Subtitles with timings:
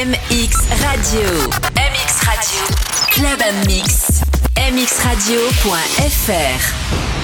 [0.00, 1.28] MX Radio.
[1.76, 2.64] MX Radio.
[3.12, 3.86] Club Mix.
[4.56, 6.00] mxradio.fr.
[6.80, 7.19] Chiavetta,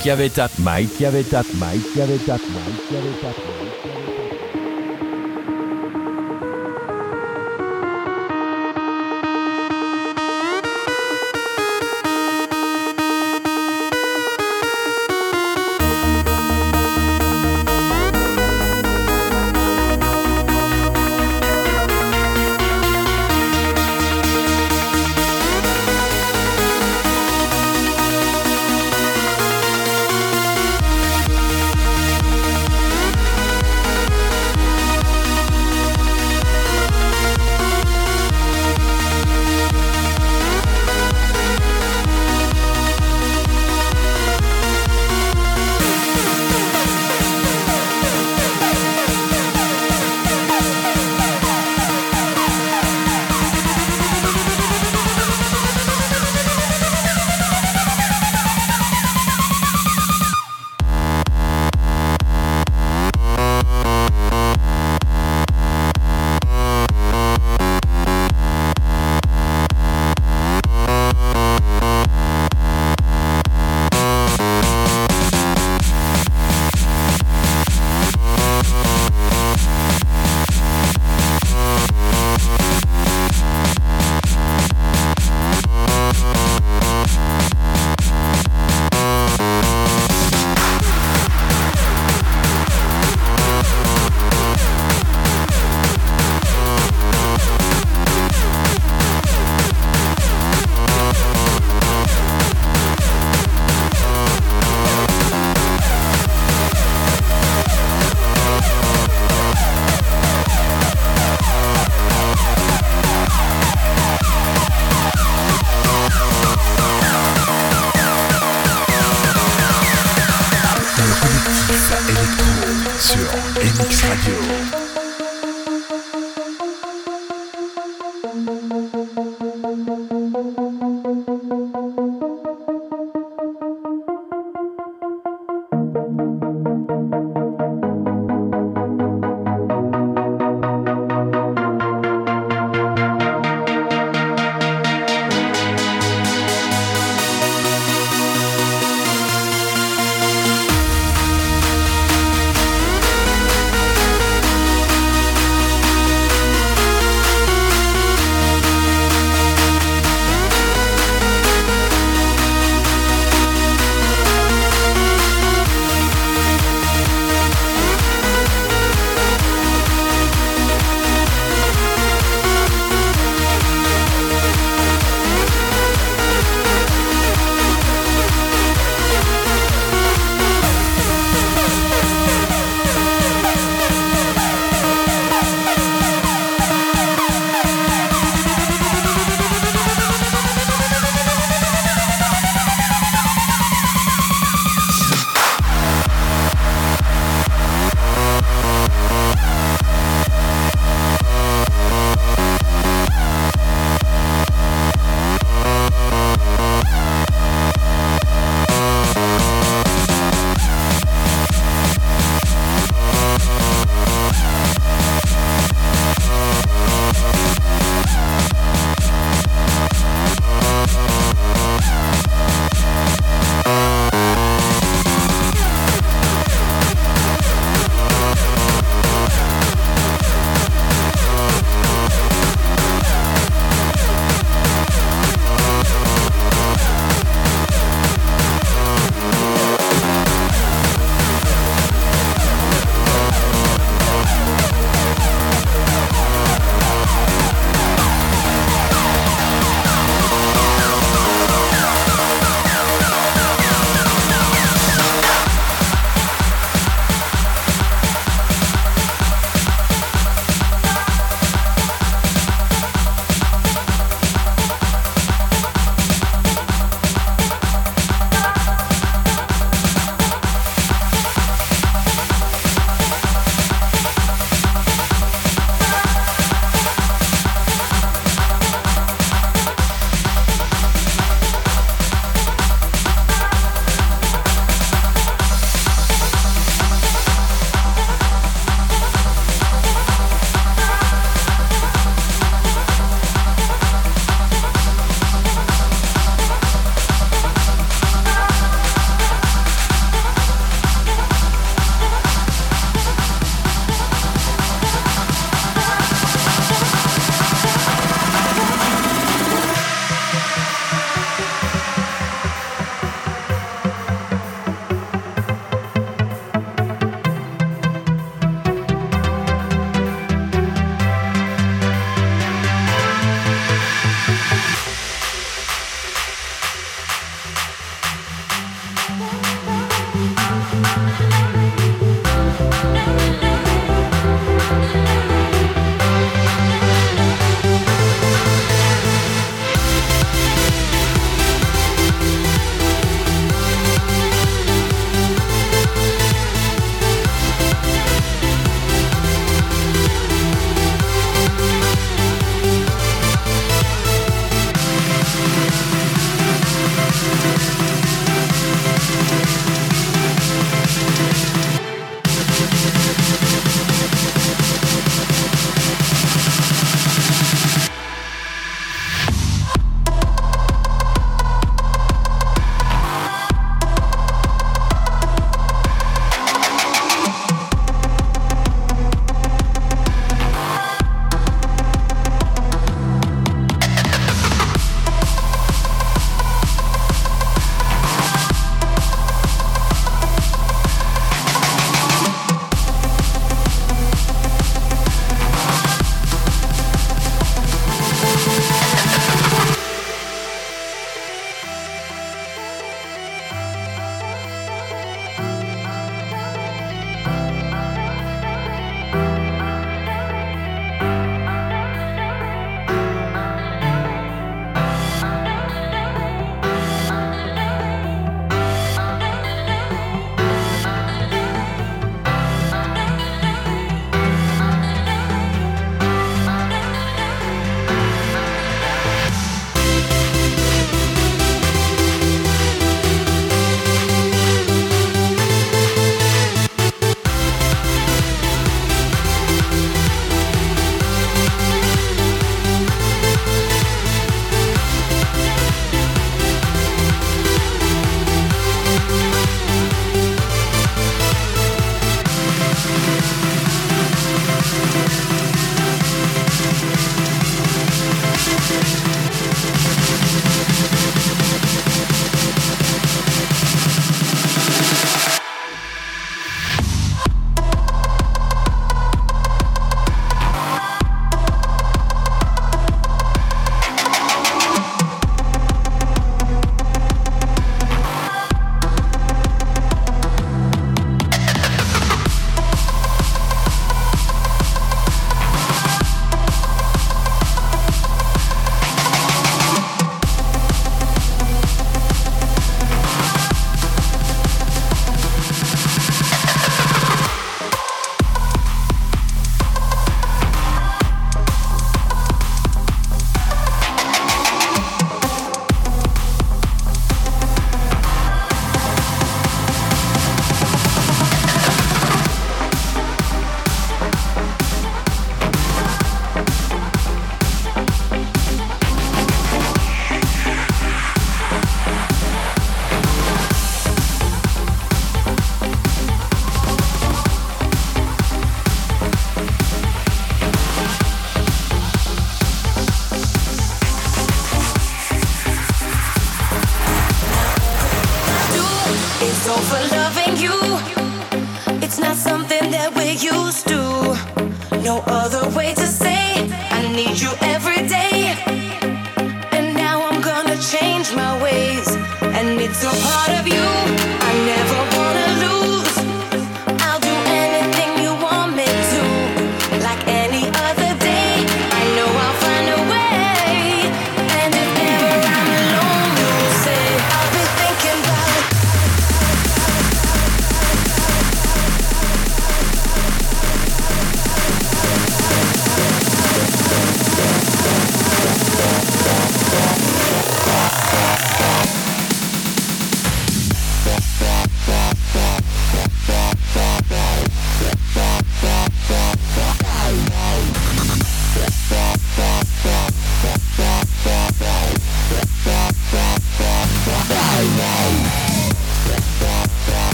[0.00, 2.38] Mike Chiavetta, Mike Chiavetta, Mike Chiavetta.
[2.38, 3.69] Mike Chiavetta,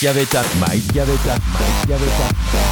[0.00, 2.67] Mike Chiavetta, Mike Chiavetta,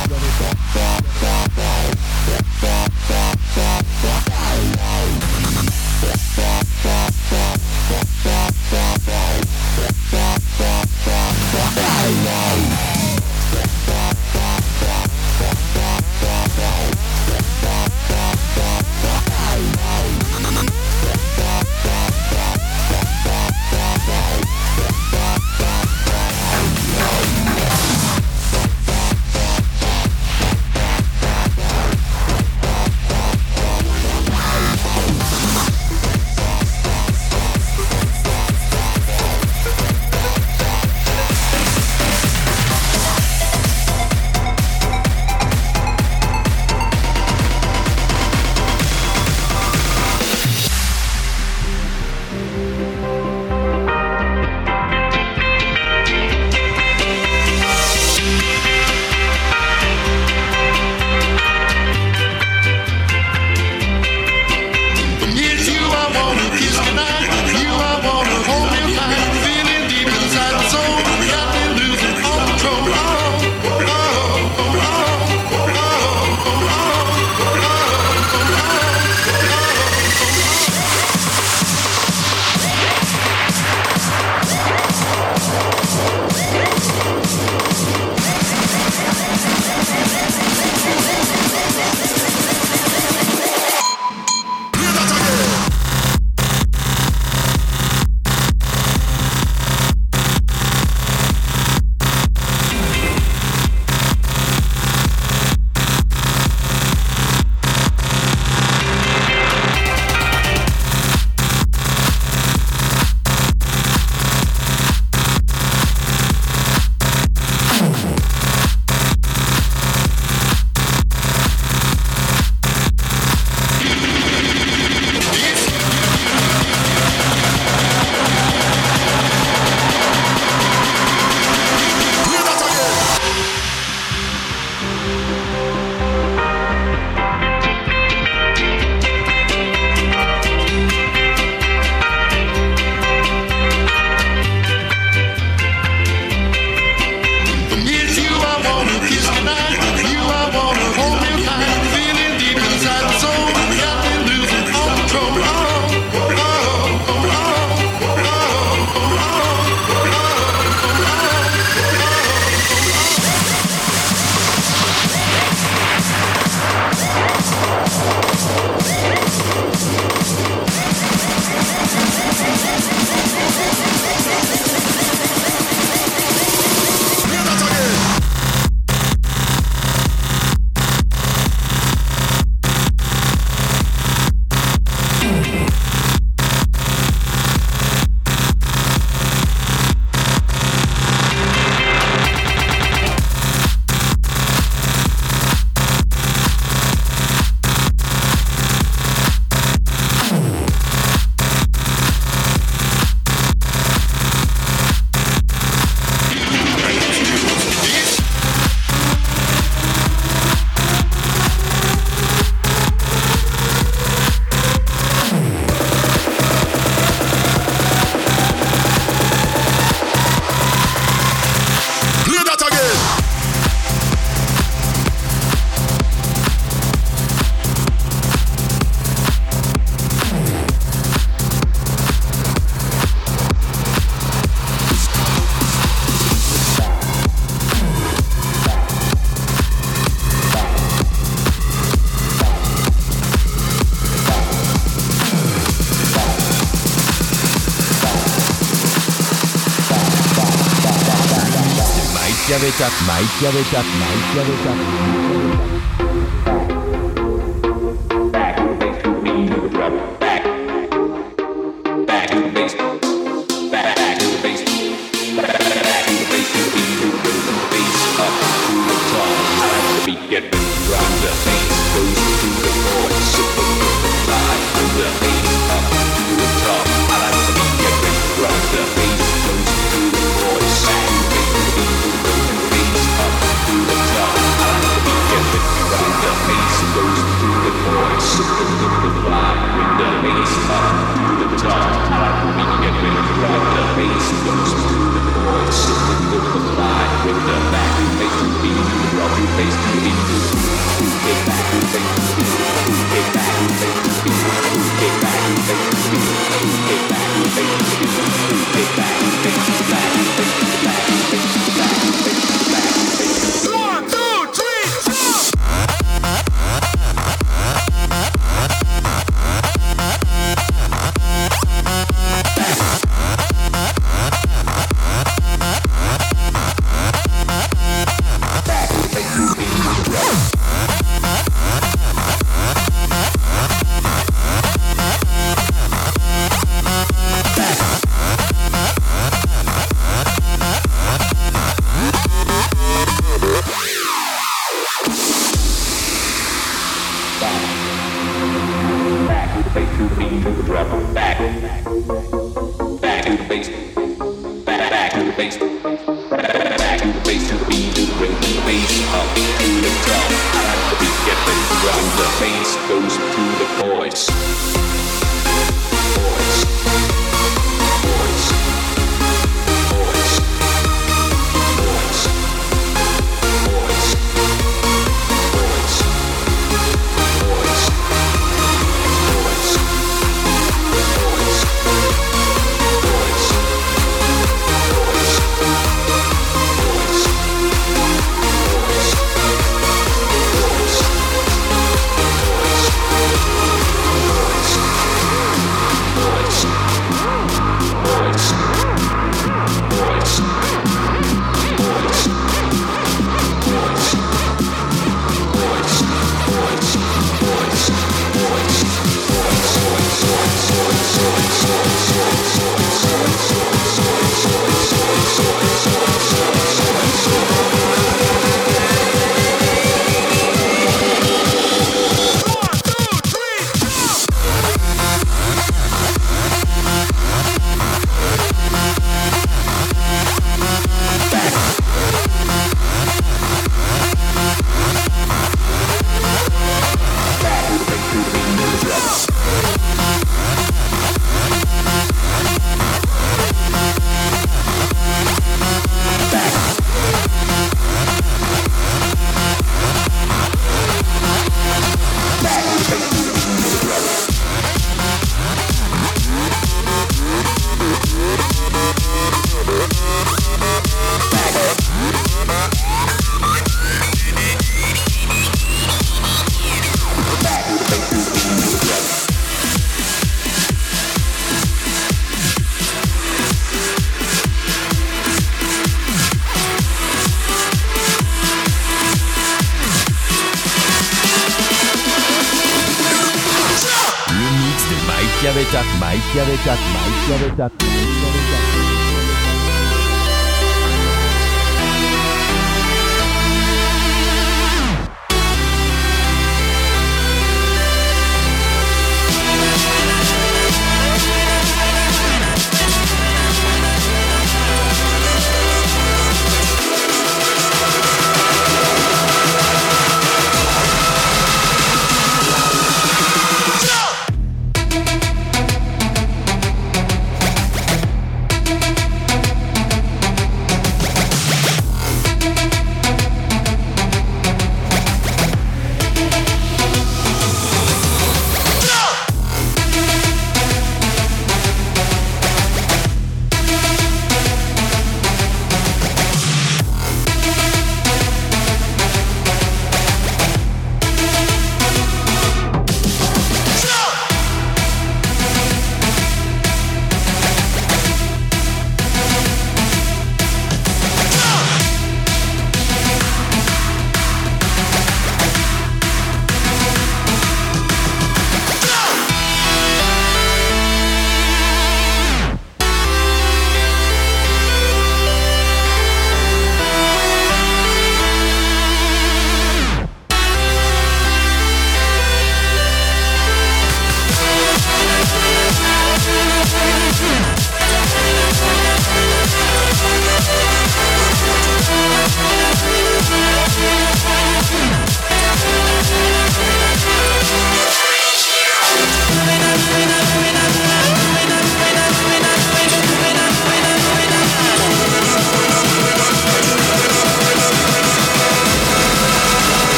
[252.76, 254.95] Tabletop, My Tabletop, My Tabletop.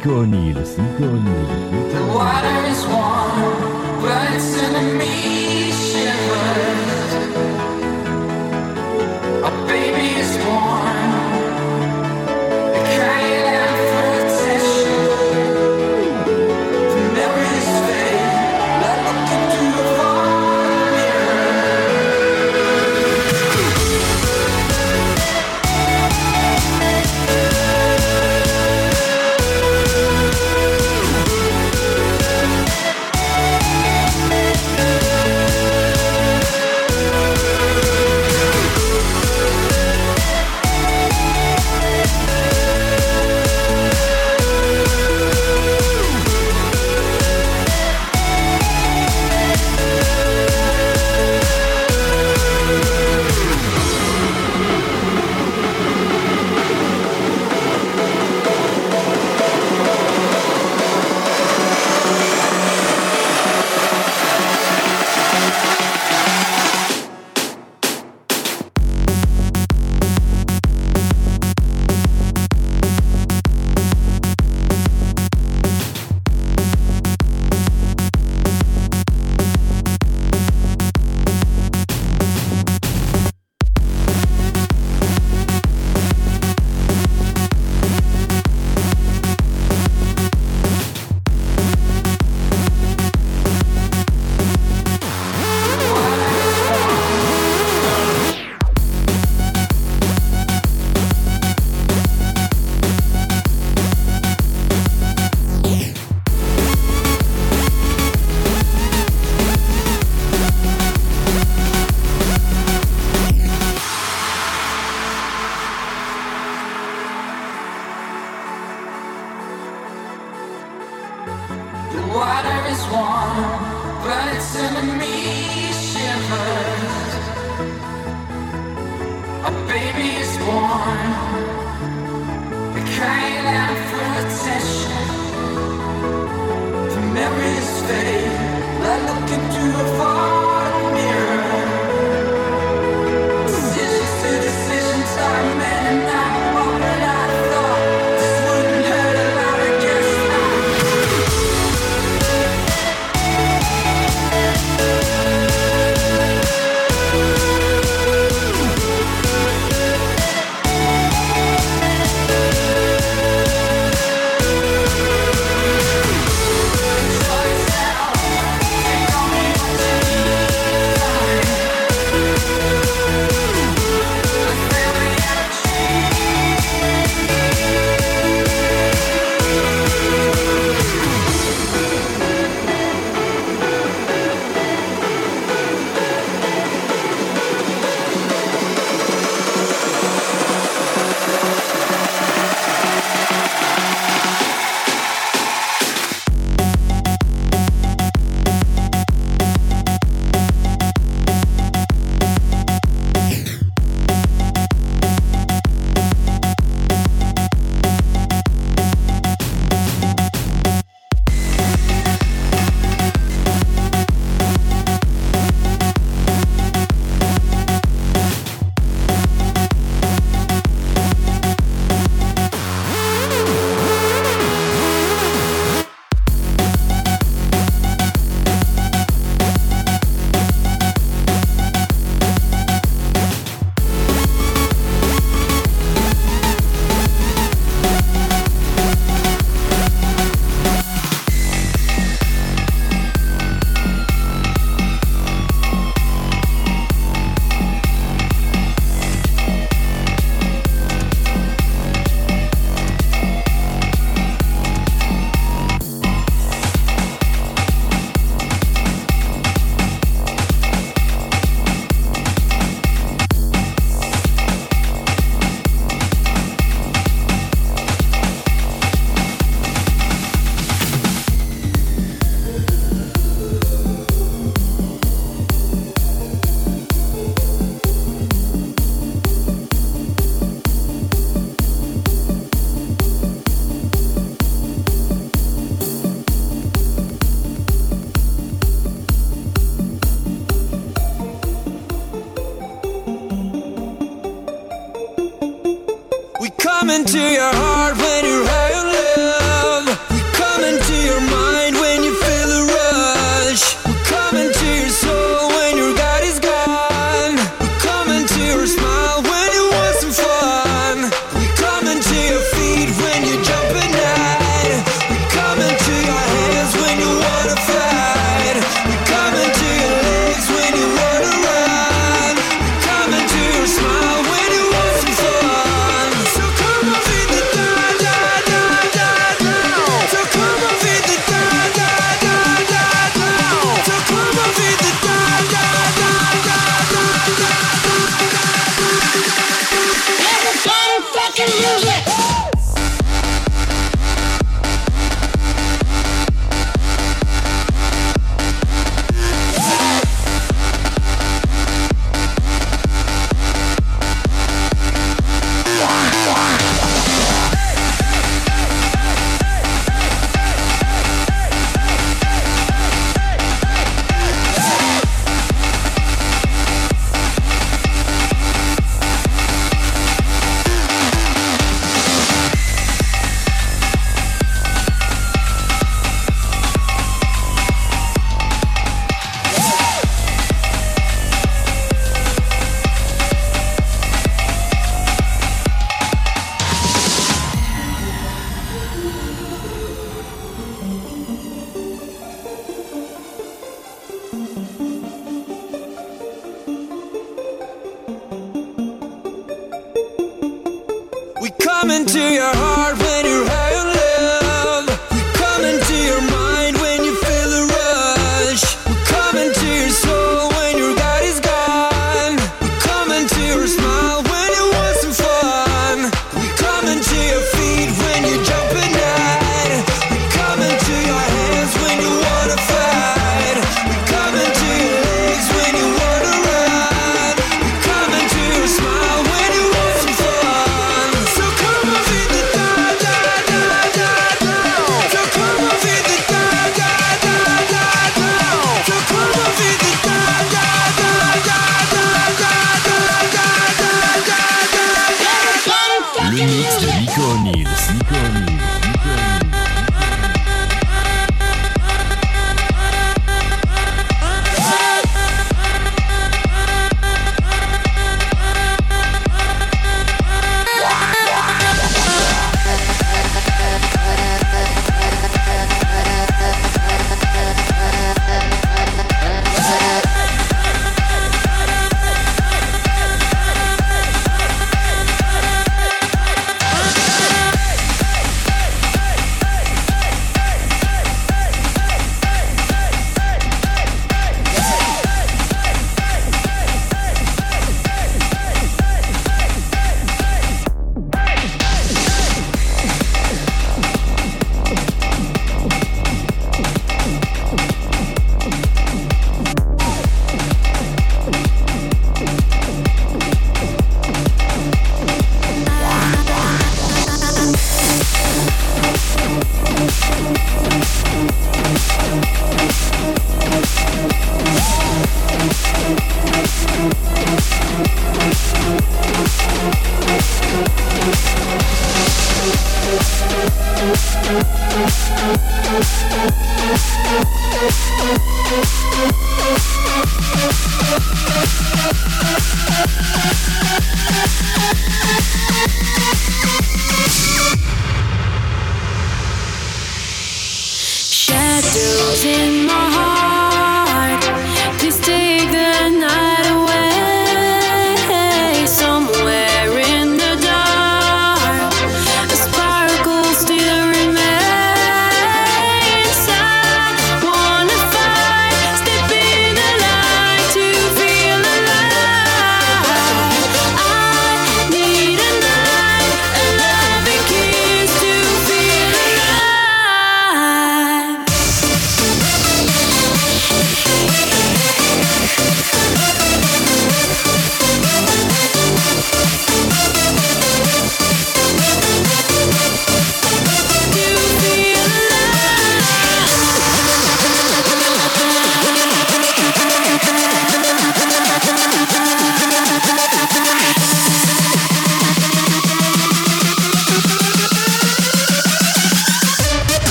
[0.00, 0.82] 一个你的心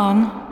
[0.00, 0.49] Ding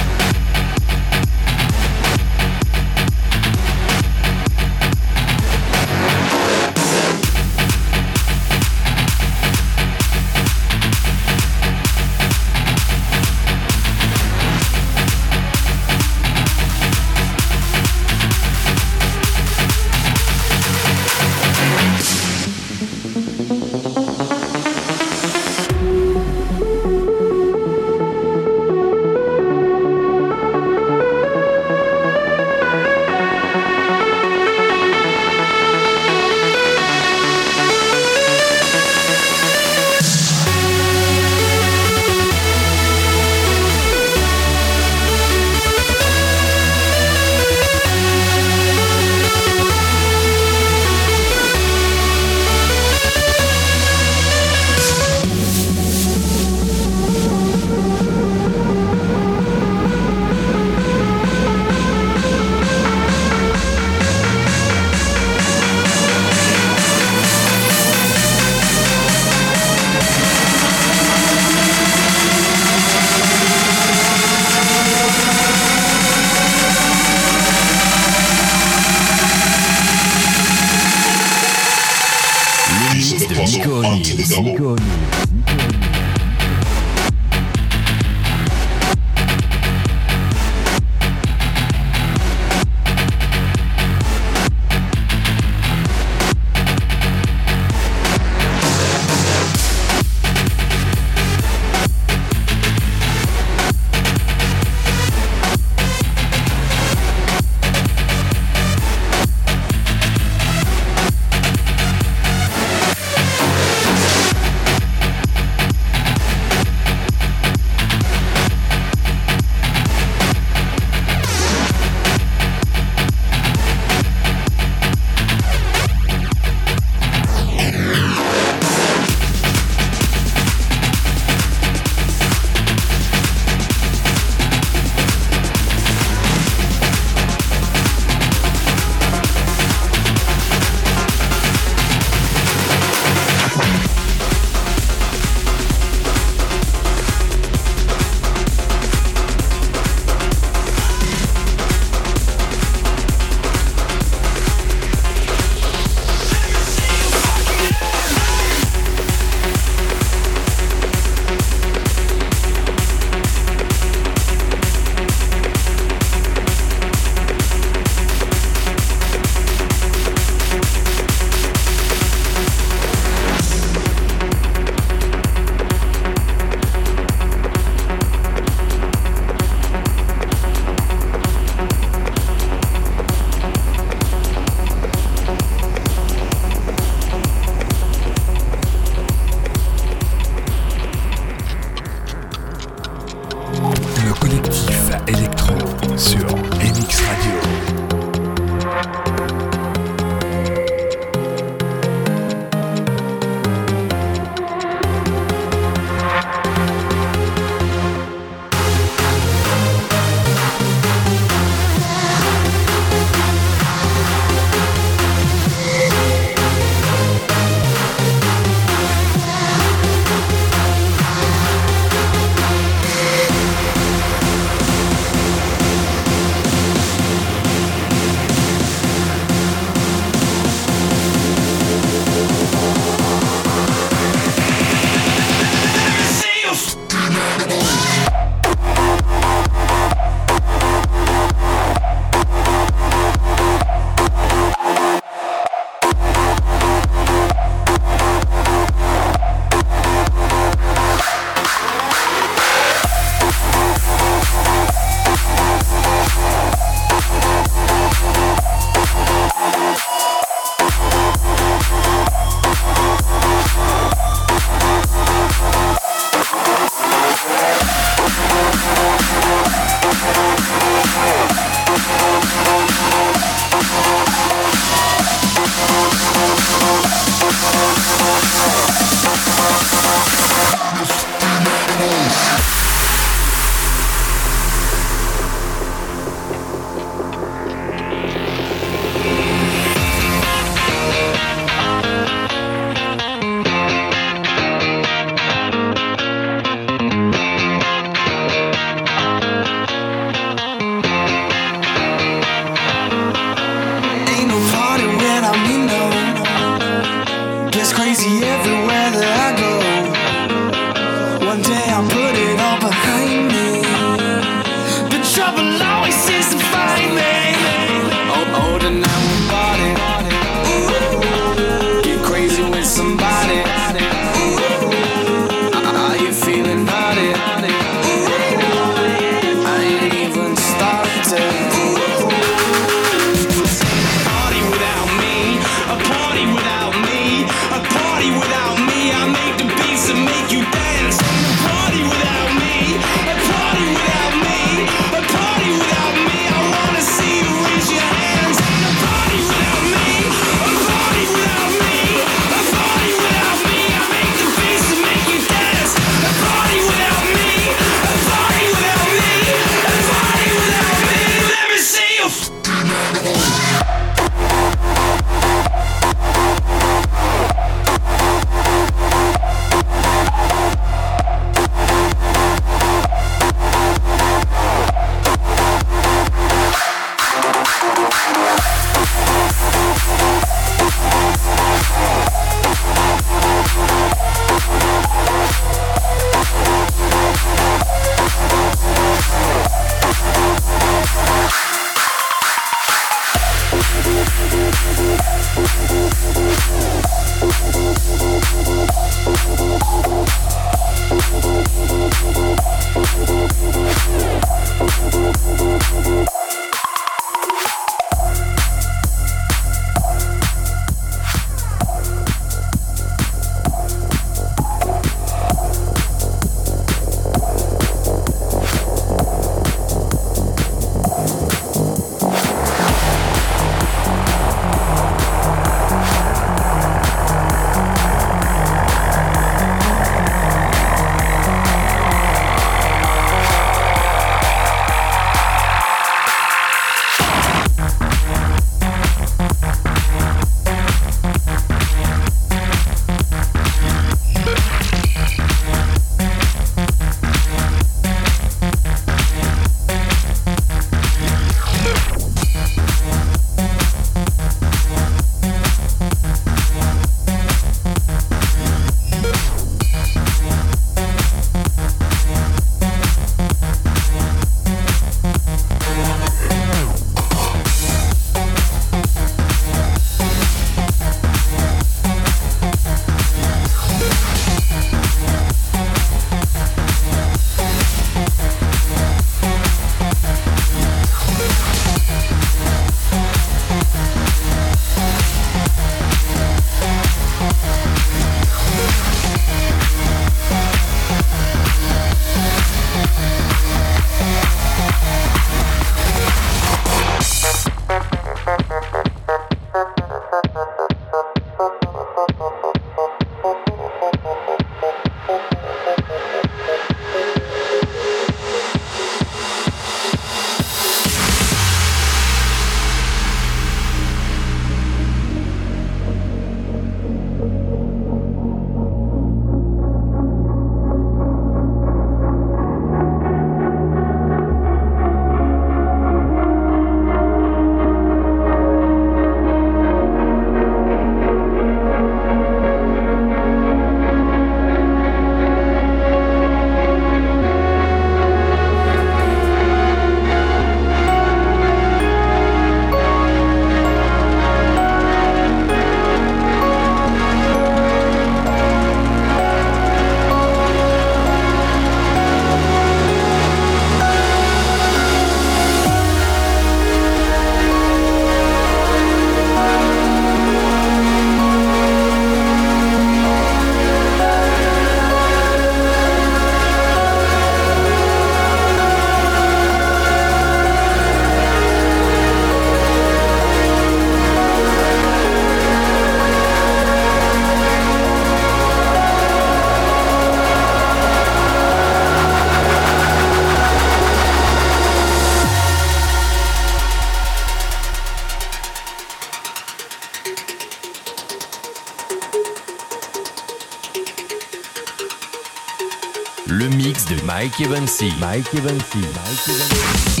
[597.41, 597.91] Mike Evansy.
[597.99, 598.79] Mike Evansy.
[598.81, 600.00] Mike Evansy.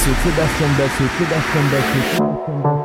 [0.00, 2.79] Sébastien Basso, Sébastien Basso, Sébastien Basso.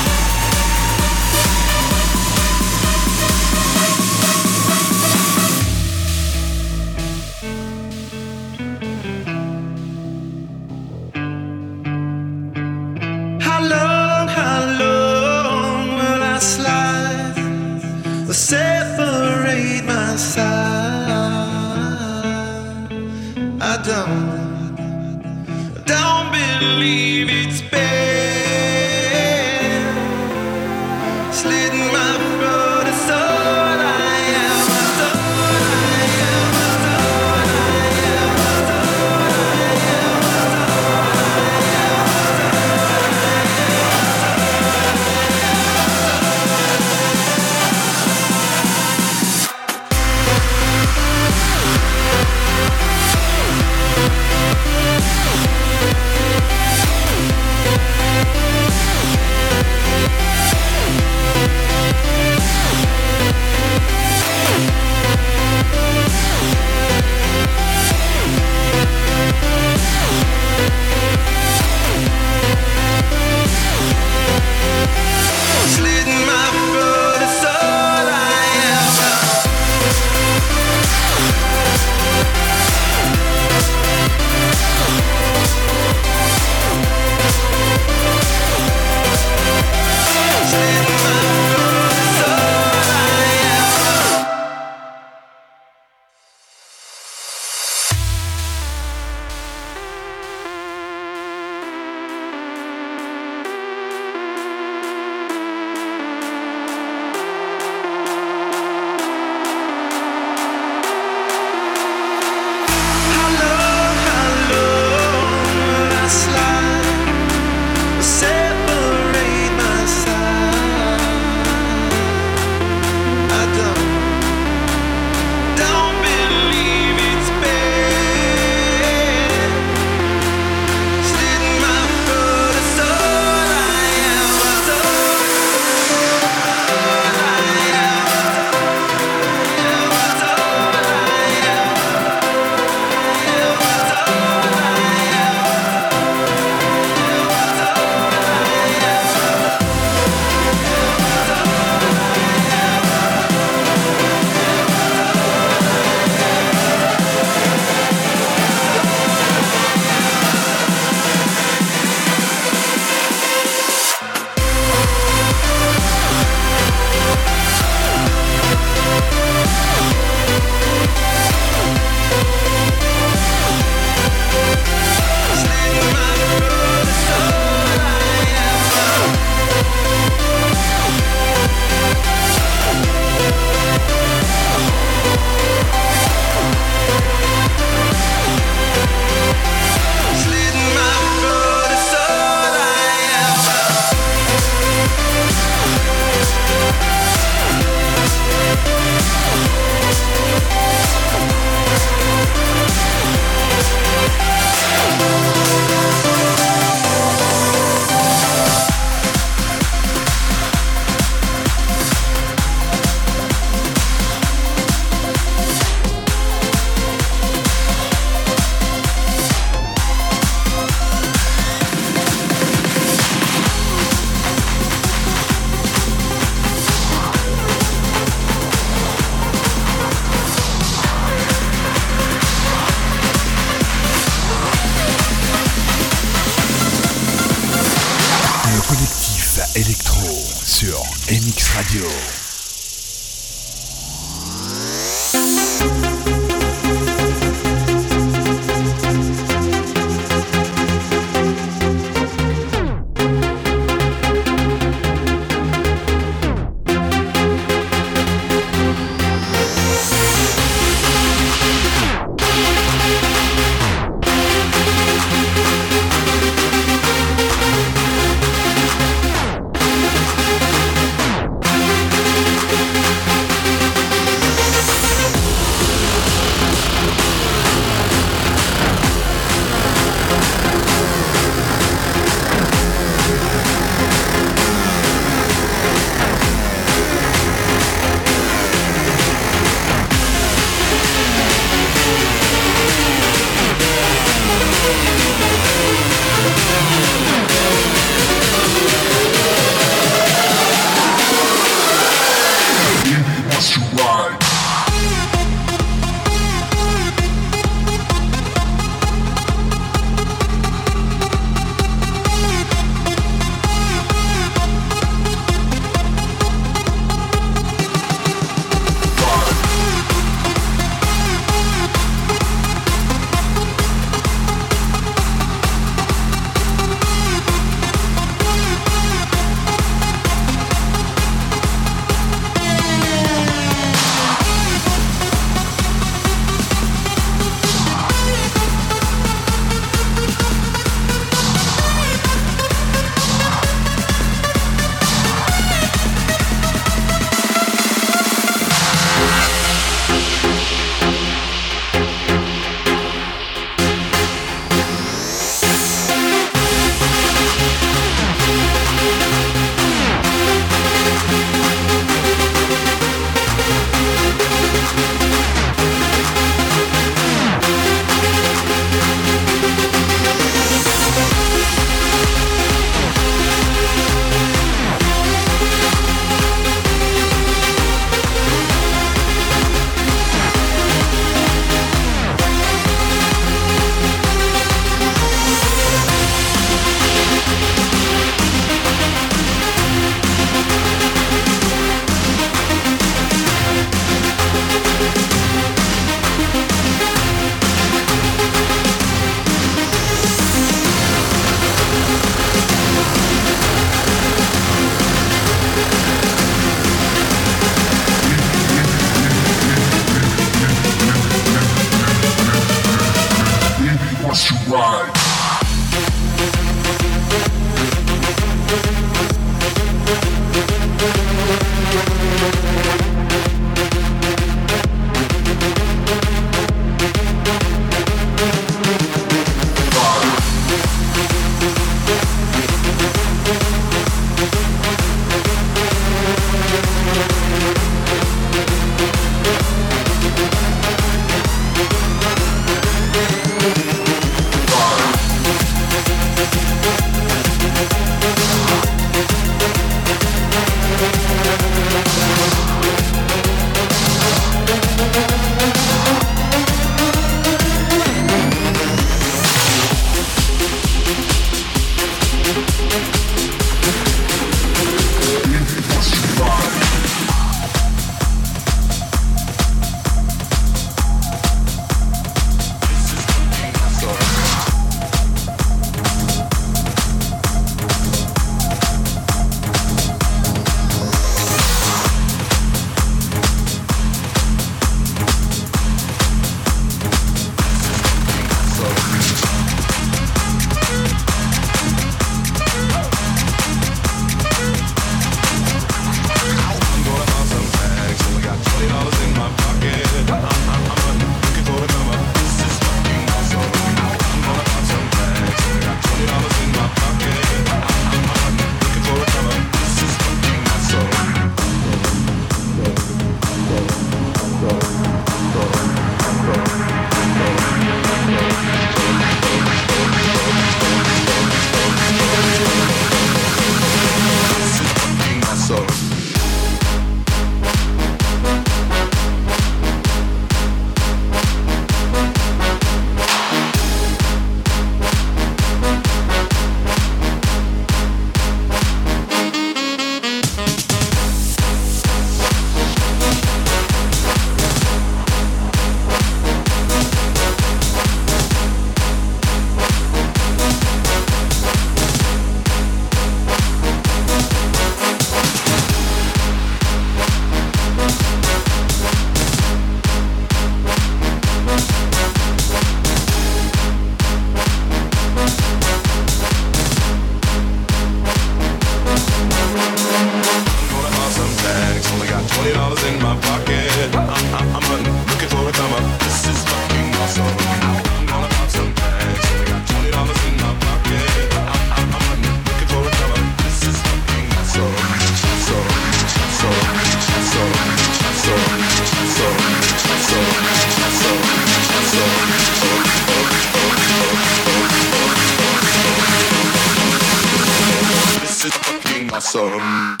[599.31, 600.00] Some.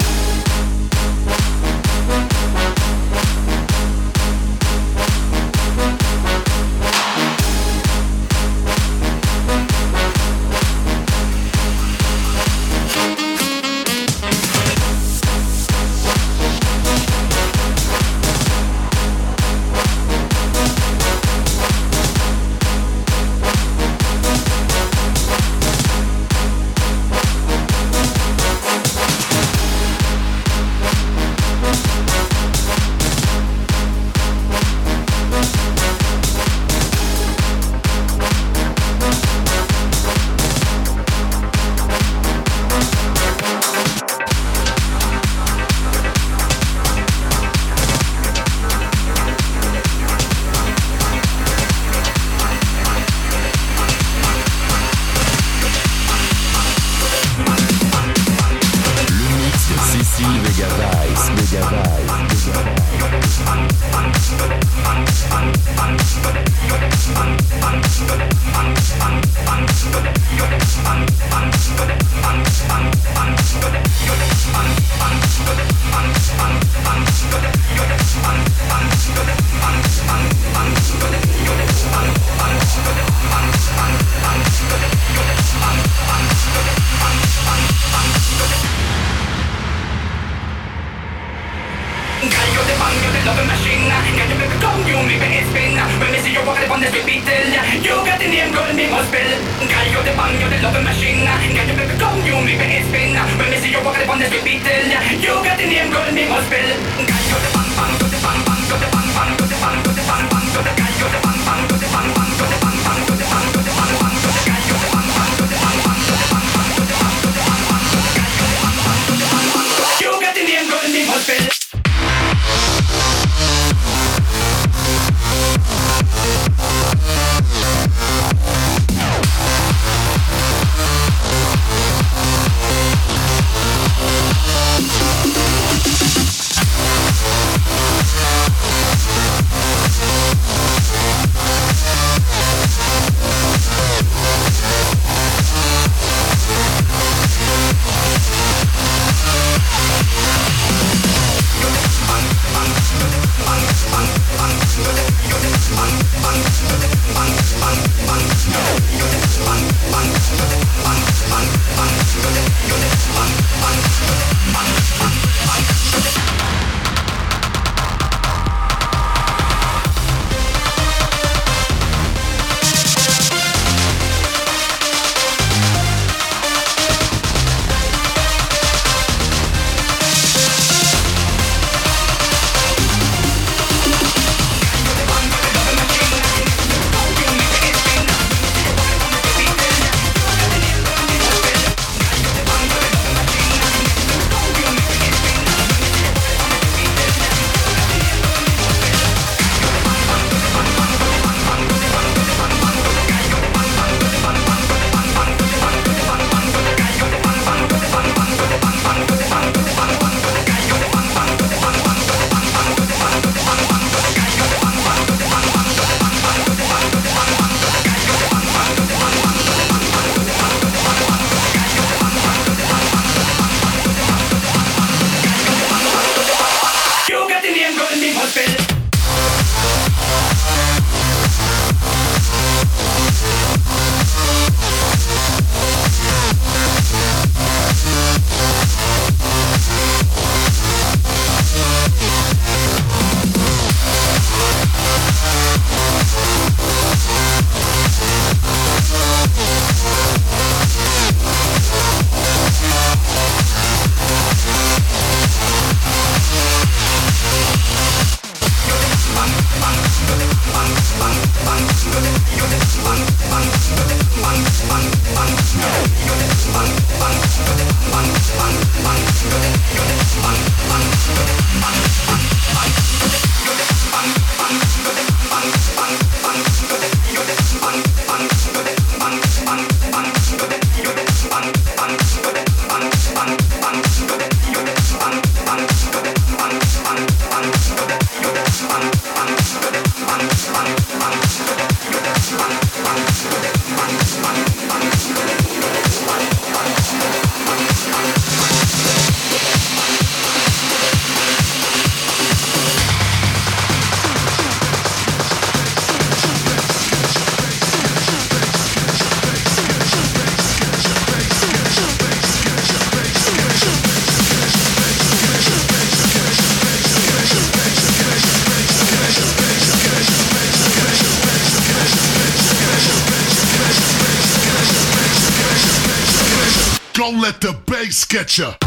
[328.11, 328.60] Get.